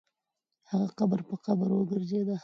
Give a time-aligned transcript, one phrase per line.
[0.69, 2.29] هغه قبر په قبر وګرځېد.